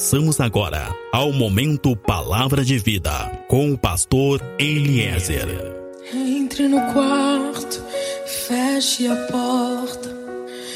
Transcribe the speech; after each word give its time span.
Passamos 0.00 0.40
agora 0.40 0.96
ao 1.12 1.30
momento 1.30 1.94
Palavra 1.94 2.64
de 2.64 2.78
Vida 2.78 3.10
com 3.46 3.70
o 3.70 3.76
pastor 3.76 4.40
Eliezer. 4.58 5.46
Entre 6.14 6.66
no 6.66 6.80
quarto, 6.94 7.84
feche 8.24 9.06
a 9.06 9.14
porta. 9.30 10.08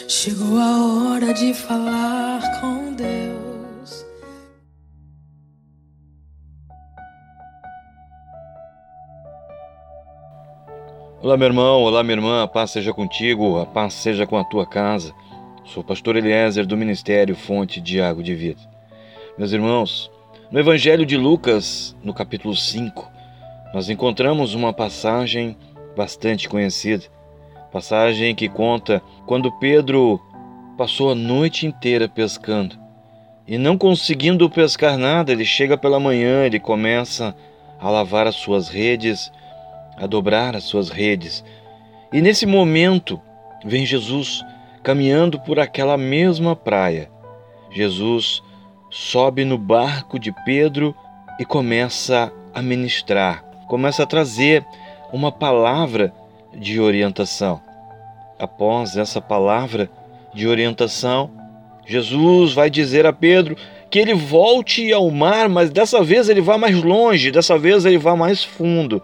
Chegou 0.07 0.59
a 0.59 1.13
hora 1.15 1.33
de 1.33 1.55
falar 1.55 2.61
com 2.61 2.93
Deus. 2.93 4.07
Olá, 11.23 11.39
meu 11.39 11.49
irmão, 11.49 11.81
olá, 11.81 12.03
minha 12.03 12.17
irmã, 12.19 12.43
a 12.43 12.47
paz 12.47 12.73
seja 12.73 12.93
contigo, 12.93 13.59
a 13.59 13.65
paz 13.65 13.95
seja 13.95 14.27
com 14.27 14.37
a 14.37 14.45
tua 14.45 14.67
casa. 14.67 15.15
Sou 15.65 15.83
o 15.83 15.87
pastor 15.87 16.15
Eliezer 16.15 16.67
do 16.67 16.77
Ministério 16.77 17.35
Fonte 17.35 17.81
de 17.81 18.03
Água 18.03 18.23
de 18.23 18.35
Vida. 18.35 18.74
Meus 19.37 19.51
irmãos, 19.51 20.13
no 20.49 20.61
Evangelho 20.61 21.05
de 21.05 21.17
Lucas, 21.17 21.97
no 22.05 22.15
capítulo 22.15 22.55
5, 22.55 23.11
nós 23.75 23.91
encontramos 23.91 24.55
uma 24.55 24.73
passagem 24.73 25.57
bastante 25.97 26.49
conhecida. 26.49 27.07
Passagem 27.73 28.33
que 28.33 28.49
conta 28.49 29.03
quando 29.27 29.51
Pedro 29.59 30.21
passou 30.79 31.11
a 31.11 31.17
noite 31.17 31.67
inteira 31.67 32.09
pescando 32.09 32.79
e 33.45 33.59
não 33.59 33.77
conseguindo 33.77 34.49
pescar 34.49 34.97
nada, 34.97 35.33
ele 35.33 35.45
chega 35.45 35.77
pela 35.77 35.99
manhã, 35.99 36.45
ele 36.45 36.61
começa 36.61 37.35
a 37.81 37.91
lavar 37.91 38.29
as 38.29 38.37
suas 38.37 38.69
redes, 38.69 39.33
a 39.97 40.07
dobrar 40.07 40.55
as 40.55 40.63
suas 40.63 40.91
redes. 40.91 41.45
E 42.13 42.23
nesse 42.23 42.47
momento 42.47 43.21
vem 43.65 43.85
Jesus 43.85 44.45
caminhando 44.81 45.41
por 45.41 45.59
aquela 45.59 45.97
mesma 45.97 46.55
praia. 46.55 47.11
Jesus 47.73 48.41
sobe 48.95 49.45
no 49.45 49.59
barco 49.59 50.21
de 50.21 50.31
Pedro 50.45 50.95
e 51.41 51.45
começa 51.45 52.33
a 52.55 52.63
ministrar, 52.63 53.45
começa 53.67 54.05
a 54.05 54.07
trazer 54.07 54.65
uma 55.13 55.33
palavra 55.33 56.15
de 56.57 56.79
orientação. 56.79 57.61
Após 58.39 58.97
essa 58.97 59.21
palavra 59.21 59.91
de 60.33 60.47
orientação, 60.47 61.29
Jesus 61.85 62.53
vai 62.53 62.71
dizer 62.71 63.05
a 63.05 63.13
Pedro 63.13 63.57
que 63.91 63.99
ele 63.99 64.15
volte 64.15 64.93
ao 64.93 65.11
mar, 65.11 65.49
mas 65.49 65.71
dessa 65.71 66.01
vez 66.05 66.29
ele 66.29 66.41
vá 66.41 66.57
mais 66.57 66.81
longe, 66.81 67.33
dessa 67.33 67.59
vez 67.59 67.85
ele 67.85 67.99
vá 67.99 68.15
mais 68.15 68.45
fundo 68.45 69.03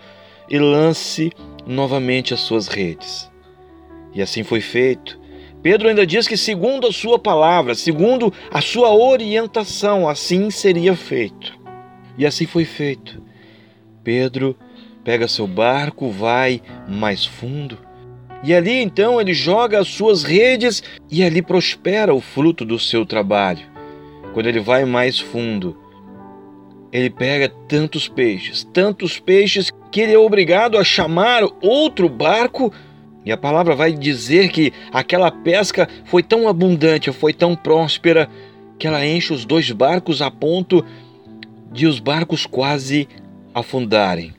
e 0.48 0.56
lance 0.56 1.32
novamente 1.66 2.32
as 2.32 2.38
suas 2.38 2.68
redes. 2.68 3.28
E 4.14 4.22
assim 4.22 4.44
foi 4.44 4.60
feito. 4.60 5.18
Pedro 5.62 5.88
ainda 5.88 6.06
diz 6.06 6.26
que, 6.26 6.36
segundo 6.36 6.86
a 6.86 6.92
sua 6.92 7.18
palavra, 7.18 7.74
segundo 7.74 8.32
a 8.50 8.60
sua 8.60 8.94
orientação, 8.94 10.08
assim 10.08 10.50
seria 10.50 10.96
feito. 10.96 11.58
E 12.16 12.24
assim 12.24 12.46
foi 12.46 12.64
feito. 12.64 13.22
Pedro 14.02 14.56
pega 15.04 15.28
seu 15.28 15.46
barco, 15.46 16.10
vai 16.10 16.62
mais 16.88 17.24
fundo, 17.24 17.78
e 18.42 18.54
ali 18.54 18.80
então 18.80 19.20
ele 19.20 19.34
joga 19.34 19.78
as 19.78 19.88
suas 19.88 20.22
redes 20.22 20.82
e 21.10 21.22
ali 21.22 21.42
prospera 21.42 22.14
o 22.14 22.20
fruto 22.20 22.64
do 22.64 22.78
seu 22.78 23.04
trabalho. 23.04 23.66
Quando 24.32 24.46
ele 24.46 24.60
vai 24.60 24.84
mais 24.84 25.18
fundo, 25.18 25.76
ele 26.90 27.10
pega 27.10 27.48
tantos 27.68 28.08
peixes, 28.08 28.64
tantos 28.72 29.18
peixes, 29.18 29.70
que 29.90 30.00
ele 30.00 30.14
é 30.14 30.18
obrigado 30.18 30.78
a 30.78 30.84
chamar 30.84 31.42
outro 31.60 32.08
barco 32.08 32.72
e 33.24 33.30
a 33.30 33.36
palavra 33.36 33.74
vai 33.74 33.92
dizer 33.92 34.48
que 34.48 34.72
aquela 34.92 35.30
pesca 35.30 35.88
foi 36.04 36.22
tão 36.22 36.48
abundante, 36.48 37.12
foi 37.12 37.32
tão 37.32 37.54
próspera, 37.54 38.28
que 38.78 38.86
ela 38.86 39.04
enche 39.04 39.32
os 39.32 39.44
dois 39.44 39.70
barcos 39.70 40.22
a 40.22 40.30
ponto 40.30 40.84
de 41.70 41.86
os 41.86 41.98
barcos 41.98 42.46
quase 42.46 43.06
afundarem. 43.54 44.32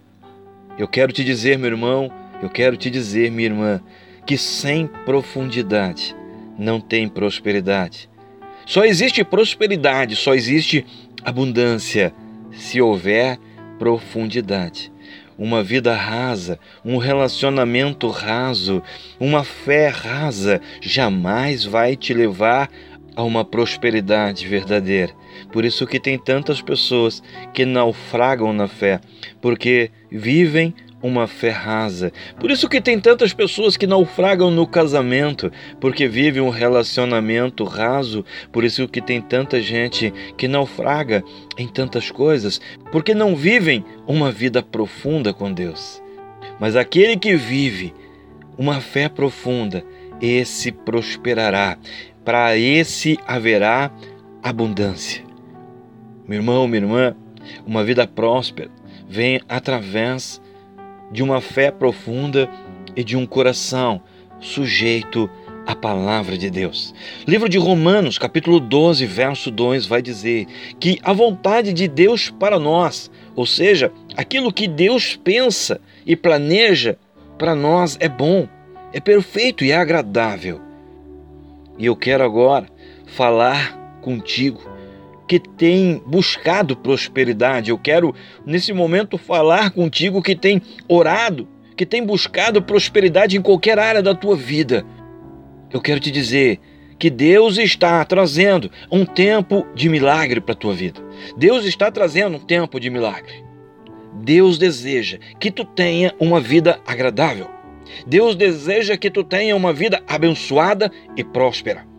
Eu 0.80 0.88
quero 0.88 1.14
te 1.14 1.24
dizer, 1.24 1.60
meu 1.60 1.70
irmão, 1.70 2.12
eu 2.42 2.50
quero 2.50 2.76
te 2.76 2.90
dizer, 2.90 3.30
minha 3.30 3.50
irmã, 3.50 3.82
que 4.26 4.38
sem 4.38 4.88
profundidade 5.06 6.16
não 6.58 6.82
tem 6.82 7.08
prosperidade. 7.08 8.10
Só 8.66 8.84
existe 8.84 9.24
prosperidade, 9.24 10.16
só 10.16 10.34
existe 10.34 10.86
abundância 11.24 12.14
se 12.52 12.82
houver 12.82 13.38
profundidade 13.78 14.92
uma 15.42 15.64
vida 15.64 15.96
rasa, 15.96 16.60
um 16.86 16.98
relacionamento 16.98 18.08
raso, 18.10 18.80
uma 19.20 19.44
fé 19.44 19.88
rasa 19.88 20.62
jamais 20.80 21.66
vai 21.66 21.96
te 21.96 22.14
levar 22.14 22.70
a 23.16 23.24
uma 23.24 23.44
prosperidade 23.44 24.48
verdadeira. 24.48 25.12
Por 25.52 25.66
isso 25.66 25.88
que 25.88 26.00
tem 26.00 26.16
tantas 26.16 26.62
pessoas 26.62 27.24
que 27.56 27.66
naufragam 27.66 28.54
na 28.54 28.68
fé, 28.68 29.02
porque 29.42 29.90
vivem 30.12 30.76
uma 31.02 31.28
fé 31.28 31.50
rasa. 31.50 32.12
Por 32.40 32.52
isso 32.52 32.70
que 32.70 32.82
tem 32.82 33.00
tantas 33.00 33.34
pessoas 33.34 33.76
que 33.76 33.88
naufragam 33.88 34.52
no 34.52 34.68
casamento, 34.68 35.52
porque 35.80 36.08
vivem 36.08 36.42
um 36.42 36.50
relacionamento 36.50 37.64
raso. 37.64 38.24
Por 38.52 38.64
isso 38.64 38.88
que 38.88 39.02
tem 39.02 39.22
tanta 39.22 39.62
gente 39.62 40.14
que 40.38 40.48
naufraga 40.48 41.24
em 41.58 41.68
tantas 41.68 42.12
coisas, 42.12 42.62
porque 42.92 43.14
não 43.14 43.36
vivem 43.36 43.84
uma 44.08 44.32
vida 44.32 44.62
profunda 44.62 45.34
com 45.34 45.52
Deus. 45.52 46.02
Mas 46.60 46.76
aquele 46.76 47.18
que 47.18 47.36
vive 47.36 47.94
uma 48.58 48.80
fé 48.80 49.10
profunda, 49.10 49.84
esse 50.22 50.72
prosperará. 50.72 51.78
Para 52.24 52.56
esse 52.56 53.18
haverá 53.26 53.92
abundância. 54.44 55.24
Meu 56.28 56.38
irmão, 56.38 56.68
minha 56.68 56.84
irmã, 56.84 57.16
uma 57.66 57.84
vida 57.84 58.06
próspera 58.06 58.70
vem 59.10 59.42
através 59.50 60.42
de 61.12 61.22
uma 61.22 61.42
fé 61.42 61.72
profunda 61.72 62.50
e 62.96 63.04
de 63.04 63.18
um 63.18 63.26
coração 63.26 64.02
sujeito 64.40 65.30
à 65.66 65.76
palavra 65.76 66.38
de 66.38 66.50
Deus. 66.50 66.94
Livro 67.28 67.48
de 67.48 67.58
Romanos, 67.58 68.18
capítulo 68.18 68.60
12, 68.60 69.06
verso 69.06 69.52
2 69.52 69.86
vai 69.86 70.02
dizer 70.02 70.48
que 70.80 71.00
a 71.04 71.14
vontade 71.14 71.74
de 71.74 71.88
Deus 71.88 72.30
para 72.30 72.58
nós, 72.58 73.12
ou 73.36 73.46
seja, 73.46 73.92
aquilo 74.16 74.52
que 74.52 74.68
Deus 74.68 75.16
pensa 75.16 75.80
e 76.06 76.16
planeja 76.16 76.98
para 77.38 77.56
nós 77.56 77.98
é 78.00 78.10
bom, 78.10 78.48
é 78.94 79.00
perfeito 79.00 79.64
e 79.64 79.72
é 79.72 79.78
agradável. 79.78 80.62
E 81.78 81.86
eu 81.86 81.96
quero 81.96 82.24
agora 82.24 82.68
falar 83.06 84.00
contigo 84.02 84.71
que 85.32 85.40
tem 85.40 86.04
buscado 86.06 86.76
prosperidade. 86.76 87.70
Eu 87.70 87.78
quero, 87.78 88.14
nesse 88.46 88.74
momento, 88.74 89.18
falar 89.18 89.72
contigo 89.72 90.22
que 90.22 90.36
tem 90.36 90.62
orado, 90.90 91.48
que 91.78 91.86
tem 91.86 92.06
buscado 92.06 92.62
prosperidade 92.62 93.38
em 93.38 93.42
qualquer 93.42 93.80
área 93.80 94.02
da 94.04 94.14
tua 94.14 94.36
vida. 94.36 94.86
Eu 95.72 95.80
quero 95.80 96.02
te 96.02 96.12
dizer 96.12 96.60
que 97.00 97.10
Deus 97.10 97.58
está 97.58 98.04
trazendo 98.04 98.70
um 98.92 99.06
tempo 99.06 99.66
de 99.74 99.88
milagre 99.88 100.42
para 100.42 100.52
a 100.52 100.58
tua 100.58 100.74
vida. 100.74 101.00
Deus 101.38 101.64
está 101.64 101.90
trazendo 101.90 102.36
um 102.36 102.46
tempo 102.46 102.78
de 102.78 102.90
milagre. 102.90 103.42
Deus 104.22 104.58
deseja 104.58 105.18
que 105.40 105.50
tu 105.50 105.64
tenha 105.64 106.14
uma 106.20 106.42
vida 106.42 106.82
agradável. 106.86 107.50
Deus 108.06 108.36
deseja 108.36 108.98
que 108.98 109.10
tu 109.10 109.24
tenha 109.24 109.56
uma 109.56 109.72
vida 109.72 110.04
abençoada 110.10 110.92
e 111.16 111.24
próspera. 111.24 111.90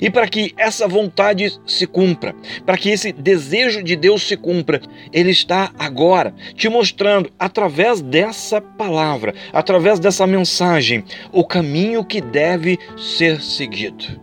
E 0.00 0.10
para 0.10 0.28
que 0.28 0.52
essa 0.56 0.88
vontade 0.88 1.58
se 1.66 1.86
cumpra, 1.86 2.34
para 2.64 2.76
que 2.76 2.90
esse 2.90 3.12
desejo 3.12 3.82
de 3.82 3.96
Deus 3.96 4.26
se 4.26 4.36
cumpra, 4.36 4.80
Ele 5.12 5.30
está 5.30 5.70
agora 5.78 6.34
te 6.54 6.68
mostrando, 6.68 7.30
através 7.38 8.00
dessa 8.00 8.60
palavra, 8.60 9.34
através 9.52 9.98
dessa 9.98 10.26
mensagem, 10.26 11.04
o 11.32 11.44
caminho 11.44 12.04
que 12.04 12.20
deve 12.20 12.78
ser 12.96 13.40
seguido. 13.40 14.22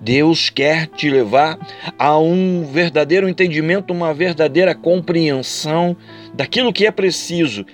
Deus 0.00 0.50
quer 0.50 0.86
te 0.86 1.08
levar 1.08 1.58
a 1.98 2.18
um 2.18 2.64
verdadeiro 2.70 3.28
entendimento, 3.28 3.92
uma 3.92 4.12
verdadeira 4.12 4.74
compreensão 4.74 5.96
daquilo 6.34 6.72
que 6.72 6.86
é 6.86 6.90
preciso 6.90 7.64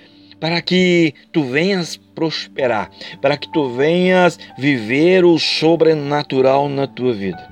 para 0.43 0.61
que 0.61 1.15
tu 1.31 1.45
venhas 1.45 1.97
prosperar, 1.97 2.91
para 3.21 3.37
que 3.37 3.49
tu 3.53 3.77
venhas 3.77 4.41
viver 4.59 5.25
o 5.25 5.39
sobrenatural 5.39 6.69
na 6.69 6.85
tua 6.85 7.13
vida. 7.13 7.49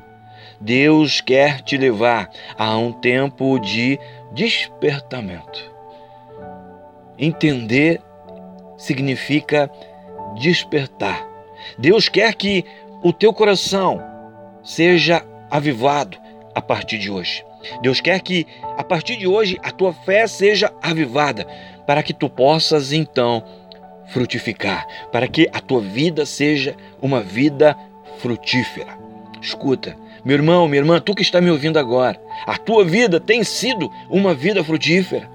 Deus 0.60 1.20
quer 1.20 1.60
te 1.60 1.76
levar 1.76 2.28
a 2.58 2.76
um 2.76 2.90
tempo 2.90 3.60
de 3.60 3.96
despertamento. 4.32 5.72
Entender 7.16 8.02
significa 8.76 9.70
despertar. 10.40 11.24
Deus 11.78 12.08
quer 12.08 12.34
que 12.34 12.64
o 13.04 13.12
teu 13.12 13.32
coração 13.32 14.02
seja 14.64 15.24
avivado 15.48 16.18
a 16.56 16.60
partir 16.60 16.98
de 16.98 17.08
hoje. 17.08 17.44
Deus 17.82 18.00
quer 18.00 18.20
que 18.20 18.46
a 18.76 18.82
partir 18.82 19.16
de 19.16 19.26
hoje 19.26 19.58
a 19.62 19.70
tua 19.70 19.92
fé 19.92 20.26
seja 20.26 20.72
avivada, 20.82 21.46
para 21.90 22.04
que 22.04 22.14
tu 22.14 22.30
possas 22.30 22.92
então 22.92 23.42
frutificar, 24.12 24.86
para 25.10 25.26
que 25.26 25.50
a 25.52 25.58
tua 25.58 25.80
vida 25.80 26.24
seja 26.24 26.76
uma 27.02 27.20
vida 27.20 27.76
frutífera. 28.18 28.96
Escuta, 29.42 29.96
meu 30.24 30.36
irmão, 30.36 30.68
minha 30.68 30.82
irmã, 30.82 31.00
tu 31.00 31.16
que 31.16 31.22
está 31.22 31.40
me 31.40 31.50
ouvindo 31.50 31.80
agora, 31.80 32.16
a 32.46 32.56
tua 32.56 32.84
vida 32.84 33.18
tem 33.18 33.42
sido 33.42 33.90
uma 34.08 34.32
vida 34.32 34.62
frutífera. 34.62 35.28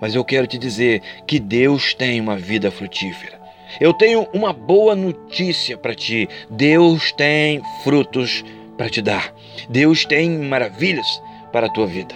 Mas 0.00 0.14
eu 0.14 0.24
quero 0.24 0.46
te 0.46 0.56
dizer 0.56 1.02
que 1.26 1.38
Deus 1.38 1.92
tem 1.92 2.18
uma 2.18 2.34
vida 2.34 2.70
frutífera. 2.70 3.38
Eu 3.78 3.92
tenho 3.92 4.26
uma 4.32 4.54
boa 4.54 4.96
notícia 4.96 5.76
para 5.76 5.94
ti. 5.94 6.26
Deus 6.48 7.12
tem 7.12 7.60
frutos 7.84 8.42
para 8.78 8.88
te 8.88 9.02
dar. 9.02 9.34
Deus 9.68 10.06
tem 10.06 10.30
maravilhas 10.30 11.22
para 11.52 11.66
a 11.66 11.70
tua 11.70 11.86
vida. 11.86 12.14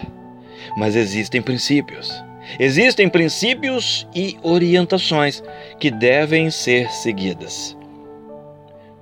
Mas 0.75 0.97
existem 0.97 1.43
princípios. 1.43 2.11
Existem 2.59 3.09
princípios 3.09 4.07
e 4.15 4.37
orientações 4.43 5.43
que 5.79 5.91
devem 5.91 6.51
ser 6.51 6.91
seguidas. 6.91 7.77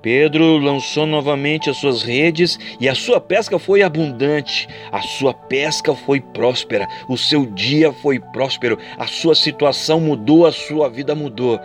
Pedro 0.03 0.57
lançou 0.57 1.05
novamente 1.05 1.69
as 1.69 1.77
suas 1.77 2.03
redes 2.03 2.59
e 2.77 2.89
a 2.89 2.93
sua 2.93 3.21
pesca 3.21 3.57
foi 3.57 3.81
abundante, 3.81 4.67
a 4.91 5.01
sua 5.01 5.33
pesca 5.33 5.95
foi 5.95 6.19
próspera, 6.19 6.85
o 7.07 7.17
seu 7.17 7.45
dia 7.45 7.93
foi 7.93 8.19
próspero, 8.19 8.77
a 8.97 9.07
sua 9.07 9.33
situação 9.33 10.01
mudou, 10.01 10.45
a 10.45 10.51
sua 10.51 10.89
vida 10.89 11.15
mudou. 11.15 11.57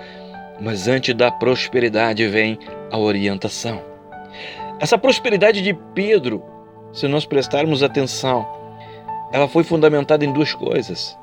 Mas 0.60 0.86
antes 0.86 1.12
da 1.16 1.32
prosperidade 1.32 2.28
vem 2.28 2.56
a 2.92 2.96
orientação. 2.96 3.82
Essa 4.78 4.96
prosperidade 4.96 5.60
de 5.60 5.74
Pedro, 5.92 6.40
se 6.92 7.08
nós 7.08 7.26
prestarmos 7.26 7.82
atenção, 7.82 8.46
ela 9.32 9.48
foi 9.48 9.64
fundamentada 9.64 10.24
em 10.24 10.32
duas 10.32 10.54
coisas. 10.54 11.18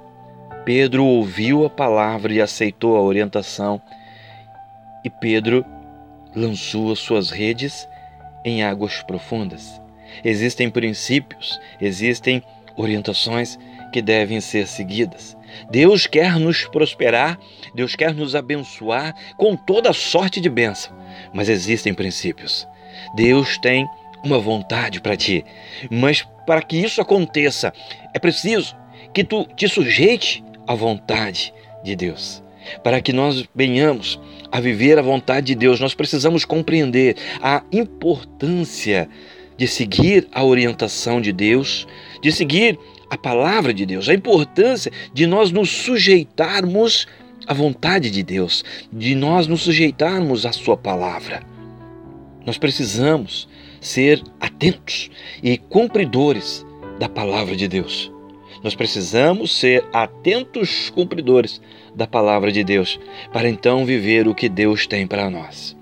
Pedro 0.65 1.05
ouviu 1.05 1.63
a 1.63 1.69
palavra 1.69 2.33
e 2.33 2.41
aceitou 2.41 2.97
a 2.97 3.01
orientação, 3.01 3.79
e 5.03 5.09
Pedro 5.11 5.63
lançou 6.35 6.91
as 6.91 6.97
suas 6.97 7.29
redes 7.29 7.87
em 8.43 8.63
águas 8.63 9.03
profundas. 9.03 9.79
Existem 10.23 10.69
princípios, 10.69 11.59
existem 11.79 12.41
orientações 12.75 13.59
que 13.93 14.01
devem 14.01 14.41
ser 14.41 14.67
seguidas. 14.67 15.37
Deus 15.69 16.07
quer 16.07 16.39
nos 16.39 16.65
prosperar, 16.65 17.39
Deus 17.75 17.95
quer 17.95 18.13
nos 18.13 18.35
abençoar 18.35 19.15
com 19.37 19.55
toda 19.55 19.93
sorte 19.93 20.41
de 20.41 20.49
bênção, 20.49 20.91
mas 21.31 21.47
existem 21.47 21.93
princípios. 21.93 22.67
Deus 23.15 23.57
tem 23.59 23.87
uma 24.23 24.39
vontade 24.39 24.99
para 24.99 25.15
ti, 25.15 25.45
mas 25.91 26.27
para 26.47 26.61
que 26.63 26.77
isso 26.77 26.99
aconteça, 26.99 27.71
é 28.13 28.19
preciso 28.19 28.75
que 29.13 29.23
tu 29.23 29.45
te 29.55 29.67
sujeite 29.69 30.43
à 30.67 30.75
vontade 30.75 31.53
de 31.83 31.95
Deus. 31.95 32.43
Para 32.83 33.01
que 33.01 33.13
nós 33.13 33.47
venhamos 33.53 34.19
a 34.51 34.59
viver 34.59 34.97
a 34.97 35.01
vontade 35.01 35.47
de 35.47 35.55
Deus, 35.55 35.79
nós 35.79 35.93
precisamos 35.93 36.45
compreender 36.45 37.15
a 37.41 37.63
importância 37.71 39.07
de 39.57 39.67
seguir 39.67 40.27
a 40.33 40.43
orientação 40.43 41.21
de 41.21 41.31
Deus, 41.31 41.87
de 42.21 42.31
seguir 42.31 42.77
a 43.09 43.17
palavra 43.17 43.73
de 43.73 43.85
Deus, 43.85 44.09
a 44.09 44.13
importância 44.13 44.91
de 45.13 45.27
nós 45.27 45.51
nos 45.51 45.69
sujeitarmos 45.69 47.07
à 47.47 47.53
vontade 47.53 48.09
de 48.09 48.23
Deus, 48.23 48.63
de 48.91 49.15
nós 49.15 49.47
nos 49.47 49.61
sujeitarmos 49.61 50.45
à 50.45 50.51
Sua 50.51 50.75
palavra. 50.75 51.43
Nós 52.45 52.57
precisamos 52.57 53.47
ser 53.79 54.21
atentos 54.39 55.09
e 55.43 55.57
cumpridores 55.57 56.65
da 56.99 57.07
palavra 57.07 57.55
de 57.55 57.67
Deus. 57.67 58.14
Nós 58.65 58.73
precisamos 58.73 59.55
ser 59.55 59.85
atentos 59.93 60.89
cumpridores 60.89 61.61
da 61.93 62.07
palavra 62.07 62.51
de 62.51 62.63
Deus 62.63 62.99
para 63.31 63.47
então 63.47 63.85
viver 63.85 64.27
o 64.27 64.33
que 64.33 64.49
Deus 64.49 64.87
tem 64.87 65.05
para 65.05 65.29
nós. 65.29 65.77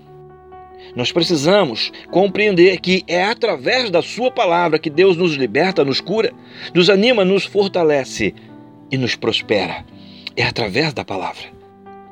Nós 0.93 1.09
precisamos 1.09 1.93
compreender 2.11 2.81
que 2.81 3.01
é 3.07 3.23
através 3.23 3.89
da 3.89 4.01
Sua 4.01 4.29
palavra 4.29 4.77
que 4.77 4.89
Deus 4.89 5.15
nos 5.15 5.35
liberta, 5.35 5.85
nos 5.85 6.01
cura, 6.01 6.33
nos 6.73 6.89
anima, 6.89 7.23
nos 7.23 7.45
fortalece 7.45 8.35
e 8.91 8.97
nos 8.97 9.15
prospera. 9.15 9.85
É 10.35 10.43
através 10.43 10.91
da 10.93 11.05
palavra. 11.05 11.45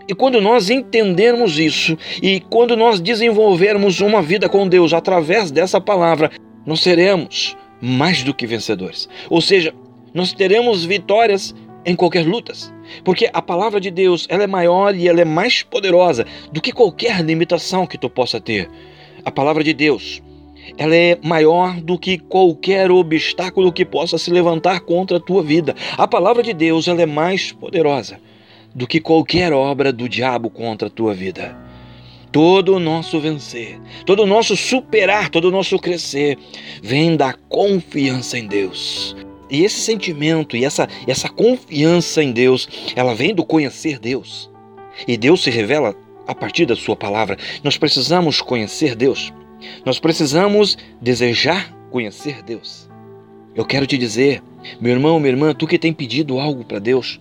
E 0.08 0.16
quando 0.16 0.40
nós 0.40 0.70
entendermos 0.70 1.60
isso 1.60 1.98
e 2.24 2.40
quando 2.50 2.78
nós 2.78 3.02
desenvolvermos 3.02 4.00
uma 4.00 4.22
vida 4.22 4.48
com 4.48 4.66
Deus 4.66 4.94
através 4.94 5.52
dessa 5.52 5.82
palavra, 5.82 6.32
nós 6.66 6.80
seremos 6.80 7.58
mais 7.82 8.24
do 8.24 8.34
que 8.34 8.48
vencedores. 8.48 9.10
Ou 9.30 9.42
seja, 9.42 9.74
nós 10.14 10.34
teremos 10.34 10.86
vitórias 10.86 11.56
em 11.86 11.96
qualquer 11.96 12.26
lutas, 12.26 12.72
porque 13.04 13.30
a 13.34 13.42
palavra 13.42 13.80
de 13.80 13.90
Deus 13.90 14.28
ela 14.30 14.44
é 14.44 14.48
maior 14.48 14.96
e 14.96 15.08
ela 15.08 15.22
é 15.22 15.26
mais 15.26 15.64
poderosa 15.64 16.26
do 16.52 16.62
que 16.62 16.72
qualquer 16.72 17.22
limitação 17.24 17.88
que 17.88 17.98
tu 17.98 18.10
possa 18.10 18.40
ter. 18.40 18.70
A 19.26 19.32
palavra 19.32 19.64
de 19.64 19.74
Deus 19.74 20.22
ela 20.78 20.96
é 20.96 21.18
maior 21.24 21.80
do 21.82 21.98
que 21.98 22.18
qualquer 22.18 22.92
obstáculo 22.92 23.72
que 23.72 23.86
possa 23.86 24.18
se 24.18 24.32
levantar 24.32 24.82
contra 24.82 25.18
a 25.18 25.20
tua 25.20 25.44
vida. 25.44 25.76
A 25.98 26.08
palavra 26.08 26.44
de 26.44 26.54
Deus 26.54 26.88
ela 26.88 27.02
é 27.02 27.06
mais 27.06 27.52
poderosa 27.52 28.20
do 28.74 28.88
que 28.88 29.00
qualquer 29.00 29.52
obra 29.52 29.92
do 29.92 30.08
diabo 30.08 30.50
contra 30.50 30.88
a 30.88 30.92
tua 30.92 31.14
vida. 31.14 31.58
Todo 32.32 32.76
o 32.76 32.80
nosso 32.80 33.20
vencer, 33.20 33.80
todo 34.06 34.24
o 34.24 34.26
nosso 34.26 34.56
superar, 34.56 35.30
todo 35.30 35.46
o 35.46 35.52
nosso 35.52 35.78
crescer 35.78 36.38
vem 36.82 37.18
da 37.18 37.34
confiança 37.50 38.38
em 38.38 38.48
Deus. 38.48 39.16
E 39.52 39.66
esse 39.66 39.82
sentimento 39.82 40.56
e 40.56 40.64
essa, 40.64 40.88
essa 41.06 41.28
confiança 41.28 42.24
em 42.24 42.32
Deus, 42.32 42.70
ela 42.96 43.14
vem 43.14 43.36
do 43.36 43.46
conhecer 43.46 44.00
Deus. 44.00 44.50
E 45.06 45.18
Deus 45.18 45.44
se 45.44 45.50
revela 45.50 45.94
a 46.26 46.34
partir 46.34 46.66
da 46.66 46.76
Sua 46.76 46.96
palavra. 46.96 47.38
Nós 47.62 47.78
precisamos 47.78 48.42
conhecer 48.42 48.96
Deus. 48.96 49.34
Nós 49.86 50.00
precisamos 50.00 50.78
desejar 51.02 51.72
conhecer 51.92 52.42
Deus. 52.42 52.90
Eu 53.54 53.66
quero 53.66 53.86
te 53.86 53.98
dizer, 53.98 54.42
meu 54.80 54.94
irmão, 54.94 55.20
minha 55.20 55.34
irmã, 55.34 55.54
tu 55.54 55.68
que 55.68 55.78
tem 55.78 55.92
pedido 55.92 56.40
algo 56.40 56.64
para 56.64 56.80
Deus, 56.80 57.20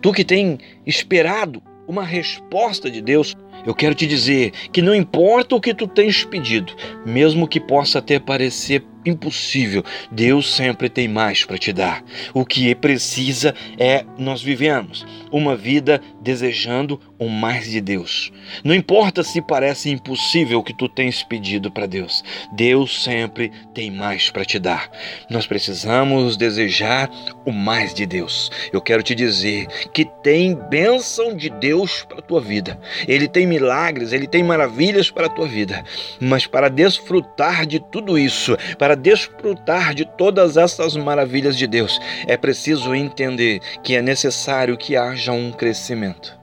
tu 0.00 0.12
que 0.12 0.24
tem 0.24 0.58
esperado 0.86 1.60
uma 1.88 2.04
resposta 2.04 2.88
de 2.88 3.02
Deus, 3.02 3.36
eu 3.66 3.74
quero 3.74 3.94
te 3.94 4.06
dizer 4.06 4.52
que 4.72 4.80
não 4.80 4.94
importa 4.94 5.56
o 5.56 5.60
que 5.60 5.74
tu 5.74 5.88
tens 5.88 6.24
pedido, 6.24 6.72
mesmo 7.04 7.48
que 7.48 7.58
possa 7.58 7.98
até 7.98 8.20
parecer 8.20 8.84
impossível. 9.04 9.84
Deus 10.10 10.54
sempre 10.54 10.88
tem 10.88 11.08
mais 11.08 11.44
para 11.44 11.58
te 11.58 11.72
dar. 11.72 12.02
O 12.32 12.44
que 12.44 12.74
precisa 12.74 13.54
é 13.78 14.04
nós 14.18 14.42
vivemos 14.42 15.06
uma 15.30 15.56
vida 15.56 16.00
desejando 16.20 17.00
o 17.18 17.28
mais 17.28 17.70
de 17.70 17.80
Deus. 17.80 18.30
Não 18.62 18.74
importa 18.74 19.22
se 19.22 19.40
parece 19.40 19.90
impossível 19.90 20.58
o 20.58 20.62
que 20.62 20.74
tu 20.74 20.88
tens 20.88 21.22
pedido 21.22 21.70
para 21.70 21.86
Deus. 21.86 22.22
Deus 22.52 23.02
sempre 23.02 23.50
tem 23.72 23.90
mais 23.90 24.30
para 24.30 24.44
te 24.44 24.58
dar. 24.58 24.90
Nós 25.30 25.46
precisamos 25.46 26.36
desejar 26.36 27.10
o 27.46 27.52
mais 27.52 27.94
de 27.94 28.04
Deus. 28.04 28.50
Eu 28.72 28.80
quero 28.80 29.02
te 29.02 29.14
dizer 29.14 29.66
que 29.92 30.04
tem 30.04 30.54
bênção 30.54 31.34
de 31.34 31.48
Deus 31.48 32.04
para 32.08 32.20
tua 32.22 32.40
vida. 32.40 32.78
Ele 33.08 33.26
tem 33.26 33.46
milagres, 33.46 34.12
ele 34.12 34.26
tem 34.26 34.42
maravilhas 34.42 35.10
para 35.10 35.28
tua 35.28 35.46
vida. 35.46 35.84
Mas 36.20 36.46
para 36.46 36.68
desfrutar 36.68 37.66
de 37.66 37.80
tudo 37.80 38.18
isso, 38.18 38.56
para 38.78 38.91
para 38.92 39.00
desfrutar 39.00 39.94
de 39.94 40.04
todas 40.04 40.58
essas 40.58 40.94
maravilhas 40.96 41.56
de 41.56 41.66
Deus, 41.66 41.98
é 42.26 42.36
preciso 42.36 42.94
entender 42.94 43.58
que 43.82 43.96
é 43.96 44.02
necessário 44.02 44.76
que 44.76 44.96
haja 44.96 45.32
um 45.32 45.50
crescimento. 45.50 46.38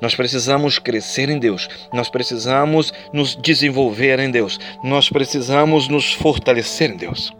Nós 0.00 0.14
precisamos 0.14 0.78
crescer 0.78 1.28
em 1.28 1.38
Deus, 1.38 1.68
nós 1.92 2.08
precisamos 2.08 2.94
nos 3.12 3.36
desenvolver 3.36 4.18
em 4.20 4.30
Deus, 4.30 4.58
nós 4.82 5.10
precisamos 5.10 5.86
nos 5.86 6.14
fortalecer 6.14 6.90
em 6.90 6.96
Deus. 6.96 7.30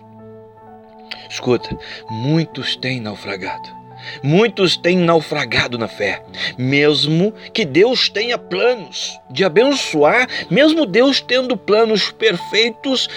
Escuta, 1.30 1.74
muitos 2.10 2.76
têm 2.76 3.00
naufragado. 3.00 3.80
Muitos 4.22 4.76
têm 4.76 4.98
naufragado 4.98 5.78
na 5.78 5.86
fé, 5.86 6.22
mesmo 6.58 7.32
que 7.54 7.64
Deus 7.64 8.08
tenha 8.08 8.36
planos 8.36 9.18
de 9.30 9.44
abençoar, 9.44 10.28
mesmo 10.50 10.84
Deus 10.84 11.20
tendo 11.20 11.56
planos 11.56 12.10
perfeitos 12.10 13.08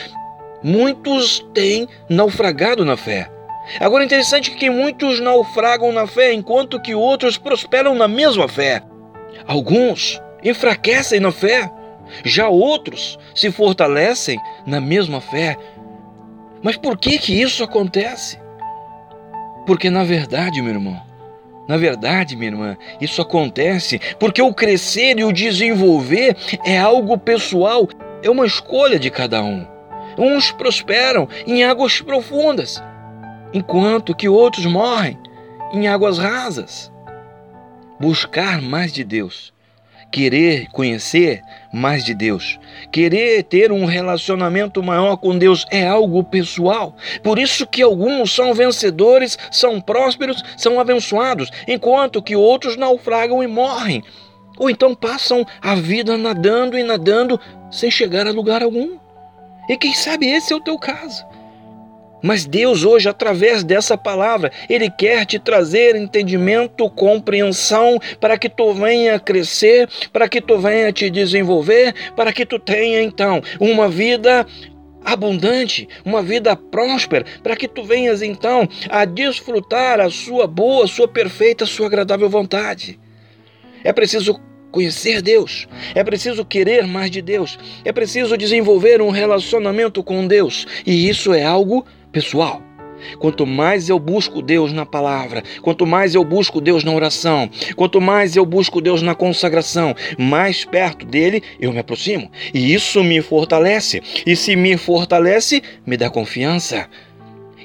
muitos 0.65 1.45
têm 1.53 1.87
naufragado 2.09 2.83
na 2.83 2.97
fé. 2.97 3.29
Agora 3.79 4.03
é 4.03 4.07
interessante 4.07 4.49
que 4.49 4.67
muitos 4.67 5.19
naufragam 5.19 5.91
na 5.91 6.07
fé, 6.07 6.33
enquanto 6.33 6.81
que 6.81 6.95
outros 6.95 7.37
prosperam 7.37 7.93
na 7.93 8.07
mesma 8.07 8.47
fé. 8.47 8.81
Alguns 9.45 10.19
enfraquecem 10.43 11.19
na 11.19 11.31
fé, 11.31 11.71
já 12.23 12.49
outros 12.49 13.19
se 13.35 13.51
fortalecem 13.51 14.39
na 14.65 14.81
mesma 14.81 15.21
fé. 15.21 15.55
Mas 16.63 16.75
por 16.75 16.97
que 16.97 17.19
que 17.19 17.39
isso 17.39 17.63
acontece? 17.63 18.39
Porque 19.67 19.91
na 19.91 20.03
verdade, 20.03 20.63
meu 20.63 20.73
irmão, 20.73 20.99
na 21.67 21.77
verdade, 21.77 22.35
minha 22.35 22.49
irmã, 22.49 22.77
isso 22.99 23.21
acontece 23.21 24.01
porque 24.19 24.41
o 24.41 24.51
crescer 24.51 25.19
e 25.19 25.23
o 25.23 25.31
desenvolver 25.31 26.35
é 26.65 26.79
algo 26.79 27.19
pessoal, 27.19 27.87
é 28.23 28.29
uma 28.31 28.47
escolha 28.47 28.97
de 28.97 29.11
cada 29.11 29.43
um. 29.43 29.74
Uns 30.17 30.51
prosperam 30.51 31.27
em 31.45 31.63
águas 31.63 32.01
profundas, 32.01 32.81
enquanto 33.53 34.15
que 34.15 34.29
outros 34.29 34.65
morrem 34.65 35.17
em 35.73 35.87
águas 35.87 36.17
rasas. 36.17 36.91
Buscar 37.99 38.61
mais 38.61 38.91
de 38.91 39.03
Deus 39.03 39.53
querer 40.15 40.67
conhecer 40.71 41.41
mais 41.73 42.05
de 42.05 42.13
Deus, 42.13 42.57
querer 42.89 43.43
ter 43.43 43.69
um 43.69 43.83
relacionamento 43.83 44.81
maior 44.81 45.17
com 45.17 45.37
Deus 45.37 45.65
é 45.69 45.85
algo 45.85 46.23
pessoal. 46.23 46.95
Por 47.21 47.37
isso 47.37 47.67
que 47.67 47.81
alguns 47.81 48.33
são 48.33 48.53
vencedores, 48.53 49.37
são 49.51 49.81
prósperos, 49.81 50.41
são 50.55 50.79
abençoados, 50.79 51.51
enquanto 51.67 52.21
que 52.21 52.33
outros 52.33 52.77
naufragam 52.77 53.43
e 53.43 53.47
morrem. 53.47 54.03
Ou 54.57 54.69
então 54.69 54.95
passam 54.95 55.45
a 55.61 55.75
vida 55.75 56.17
nadando 56.17 56.77
e 56.77 56.83
nadando 56.83 57.37
sem 57.69 57.91
chegar 57.91 58.25
a 58.25 58.31
lugar 58.31 58.63
algum. 58.63 58.97
E 59.69 59.77
quem 59.77 59.93
sabe 59.93 60.27
esse 60.27 60.53
é 60.53 60.55
o 60.55 60.61
teu 60.61 60.77
caso. 60.77 61.25
Mas 62.25 62.43
Deus 62.43 62.83
hoje, 62.83 63.07
através 63.07 63.63
dessa 63.63 63.95
palavra, 63.95 64.51
Ele 64.67 64.89
quer 64.89 65.25
te 65.25 65.37
trazer 65.37 65.95
entendimento, 65.95 66.89
compreensão, 66.89 67.99
para 68.19 68.35
que 68.35 68.49
tu 68.49 68.73
venha 68.73 69.19
crescer, 69.19 69.87
para 70.11 70.27
que 70.27 70.41
tu 70.41 70.57
venha 70.57 70.91
te 70.91 71.07
desenvolver, 71.09 71.93
para 72.15 72.33
que 72.33 72.43
tu 72.43 72.57
tenha 72.57 73.01
então 73.03 73.41
uma 73.59 73.87
vida 73.87 74.43
abundante, 75.03 75.87
uma 76.03 76.23
vida 76.23 76.55
próspera, 76.55 77.23
para 77.43 77.55
que 77.55 77.67
tu 77.67 77.83
venhas 77.83 78.23
então 78.23 78.67
a 78.89 79.05
desfrutar 79.05 79.99
a 79.99 80.09
sua 80.09 80.47
boa, 80.47 80.87
sua 80.87 81.07
perfeita, 81.07 81.63
sua 81.67 81.85
agradável 81.85 82.27
vontade. 82.27 82.99
É 83.83 83.93
preciso 83.93 84.41
conhecer 84.75 85.21
Deus, 85.21 85.69
é 85.93 86.03
preciso 86.03 86.43
querer 86.43 86.85
mais 86.85 87.09
de 87.09 87.21
Deus, 87.21 87.57
é 87.85 87.93
preciso 87.93 88.37
desenvolver 88.37 89.01
um 89.01 89.09
relacionamento 89.09 90.03
com 90.03 90.27
Deus, 90.27 90.67
e 90.85 91.07
isso 91.07 91.33
é 91.33 91.45
algo 91.45 91.85
pessoal. 92.11 92.61
Quanto 93.17 93.45
mais 93.45 93.87
eu 93.87 93.97
busco 93.97 94.41
Deus 94.41 94.73
na 94.73 94.85
palavra, 94.85 95.43
quanto 95.61 95.85
mais 95.85 96.13
eu 96.13 96.25
busco 96.25 96.59
Deus 96.59 96.83
na 96.83 96.91
oração, 96.91 97.49
quanto 97.77 98.01
mais 98.01 98.35
eu 98.35 98.45
busco 98.45 98.81
Deus 98.81 99.01
na 99.01 99.15
consagração, 99.15 99.95
mais 100.17 100.65
perto 100.65 101.05
dele 101.05 101.41
eu 101.57 101.71
me 101.71 101.79
aproximo. 101.79 102.29
E 102.53 102.73
isso 102.73 103.01
me 103.01 103.21
fortalece. 103.21 104.01
E 104.25 104.35
se 104.35 104.57
me 104.57 104.75
fortalece, 104.75 105.61
me 105.85 105.95
dá 105.95 106.09
confiança. 106.09 106.89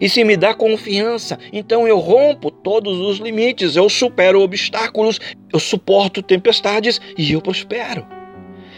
E 0.01 0.09
se 0.09 0.25
me 0.25 0.37
dá 0.37 0.55
confiança, 0.55 1.39
então 1.53 1.87
eu 1.87 1.99
rompo 1.99 2.51
todos 2.51 2.99
os 2.99 3.19
limites, 3.19 3.77
eu 3.77 3.89
supero 3.89 4.41
obstáculos, 4.41 5.21
eu 5.53 5.61
suporto 5.61 6.23
tempestades 6.23 7.01
e 7.19 7.33
eu 7.33 7.43
prospero. 7.43 8.07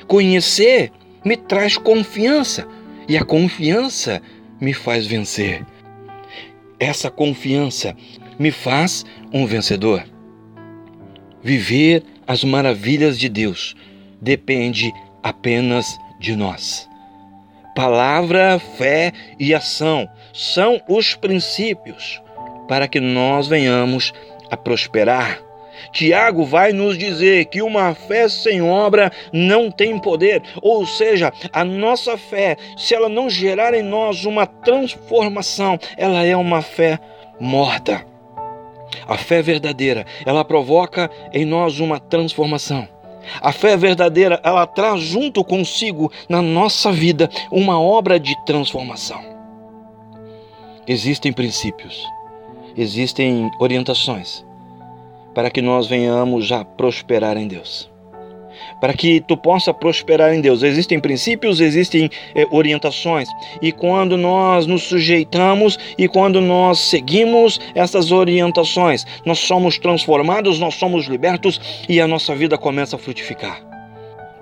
Conhecer 0.09 0.91
me 1.25 1.37
traz 1.37 1.77
confiança, 1.77 2.67
e 3.09 3.17
a 3.17 3.25
confiança 3.25 4.21
me 4.61 4.73
faz 4.73 5.07
vencer. 5.07 5.65
Essa 6.79 7.11
confiança 7.11 7.97
me 8.39 8.51
faz 8.51 9.05
um 9.33 9.47
vencedor. 9.47 10.05
Viver 11.43 12.03
as 12.27 12.43
maravilhas 12.43 13.19
de 13.19 13.29
Deus 13.29 13.75
depende 14.21 14.93
apenas 15.23 15.87
de 16.21 16.35
nós. 16.35 16.89
Palavra, 17.75 18.59
fé 18.59 19.13
e 19.39 19.55
ação 19.55 20.09
são 20.33 20.81
os 20.89 21.15
princípios 21.15 22.21
para 22.69 22.87
que 22.87 23.01
nós 23.01 23.49
venhamos 23.49 24.13
a 24.51 24.57
prosperar 24.57 25.41
Tiago 25.91 26.45
vai 26.45 26.73
nos 26.73 26.97
dizer 26.97 27.47
que 27.47 27.63
uma 27.63 27.95
fé 27.95 28.29
sem 28.29 28.63
obra 28.63 29.11
não 29.33 29.71
tem 29.71 29.99
poder, 29.99 30.43
ou 30.61 30.87
seja, 30.87 31.33
a 31.53 31.65
nossa 31.65 32.17
fé, 32.17 32.57
se 32.77 32.95
ela 32.95 33.09
não 33.09 33.29
gerar 33.29 33.75
em 33.75 33.83
nós 33.83 34.25
uma 34.25 34.47
transformação, 34.47 35.79
ela 35.97 36.25
é 36.25 36.37
uma 36.37 36.63
fé 36.63 36.99
morta. 37.41 38.05
A 39.07 39.17
fé 39.17 39.43
verdadeira, 39.43 40.07
ela 40.25 40.45
provoca 40.45 41.11
em 41.33 41.45
nós 41.45 41.81
uma 41.81 41.99
transformação. 41.99 42.87
A 43.41 43.53
fé 43.53 43.77
verdadeira, 43.77 44.41
ela 44.43 44.67
traz 44.67 45.01
junto 45.01 45.45
consigo 45.45 46.11
na 46.29 46.41
nossa 46.41 46.91
vida 46.91 47.29
uma 47.51 47.81
obra 47.81 48.19
de 48.19 48.35
transformação. 48.45 49.21
Existem 50.87 51.33
princípios, 51.33 52.05
existem 52.77 53.51
orientações 53.61 54.45
para 55.35 55.51
que 55.51 55.63
nós 55.63 55.87
venhamos 55.87 56.51
a 56.51 56.65
prosperar 56.65 57.37
em 57.37 57.47
Deus. 57.47 57.92
Para 58.83 58.95
que 58.95 59.21
tu 59.21 59.37
possa 59.37 59.73
prosperar 59.73 60.35
em 60.35 60.41
Deus. 60.41 60.65
Existem 60.65 60.99
princípios, 60.99 61.61
existem 61.61 62.11
eh, 62.35 62.45
orientações. 62.51 63.29
E 63.63 63.71
quando 63.71 64.17
nós 64.17 64.67
nos 64.67 64.83
sujeitamos 64.83 65.79
e 65.97 66.09
quando 66.09 66.41
nós 66.41 66.81
seguimos 66.81 67.61
essas 67.77 68.11
orientações, 68.11 69.07
nós 69.25 69.39
somos 69.39 69.79
transformados, 69.79 70.59
nós 70.59 70.75
somos 70.75 71.07
libertos 71.07 71.61
e 71.89 72.01
a 72.01 72.09
nossa 72.09 72.35
vida 72.35 72.59
começa 72.59 72.97
a 72.97 72.99
frutificar. 72.99 73.63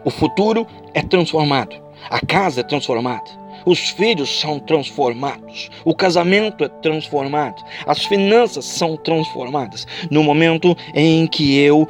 O 0.07 0.11
futuro 0.11 0.67
é 0.95 1.03
transformado, 1.03 1.77
a 2.09 2.25
casa 2.25 2.63
é 2.63 2.65
transformada, 2.65 3.31
os 3.67 3.91
filhos 3.91 4.41
são 4.41 4.59
transformados, 4.59 5.69
o 5.85 5.95
casamento 5.95 6.65
é 6.65 6.69
transformado, 6.69 7.63
as 7.87 8.07
finanças 8.07 8.65
são 8.65 8.97
transformadas 8.97 9.87
no 10.11 10.23
momento 10.23 10.75
em 10.95 11.27
que 11.27 11.59
eu 11.59 11.87